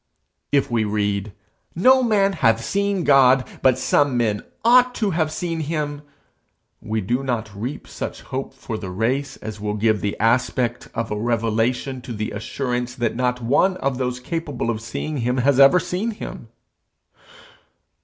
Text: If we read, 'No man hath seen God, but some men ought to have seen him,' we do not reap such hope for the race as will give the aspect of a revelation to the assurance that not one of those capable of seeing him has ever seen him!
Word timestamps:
If 0.51 0.71
we 0.71 0.83
read, 0.83 1.31
'No 1.75 2.01
man 2.01 2.33
hath 2.33 2.65
seen 2.65 3.03
God, 3.03 3.47
but 3.61 3.77
some 3.77 4.17
men 4.17 4.41
ought 4.65 4.95
to 4.95 5.11
have 5.11 5.31
seen 5.31 5.59
him,' 5.59 6.01
we 6.81 7.01
do 7.01 7.21
not 7.21 7.51
reap 7.53 7.87
such 7.87 8.23
hope 8.23 8.55
for 8.55 8.79
the 8.79 8.89
race 8.89 9.37
as 9.43 9.59
will 9.61 9.75
give 9.75 10.01
the 10.01 10.17
aspect 10.19 10.87
of 10.95 11.11
a 11.11 11.15
revelation 11.21 12.01
to 12.01 12.13
the 12.13 12.31
assurance 12.31 12.95
that 12.95 13.15
not 13.15 13.43
one 13.43 13.77
of 13.77 13.99
those 13.99 14.19
capable 14.19 14.71
of 14.71 14.81
seeing 14.81 15.17
him 15.17 15.37
has 15.37 15.59
ever 15.59 15.79
seen 15.79 16.09
him! 16.09 16.47